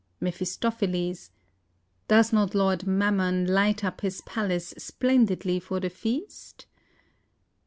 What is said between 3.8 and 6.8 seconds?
up his palace splendidly for the feast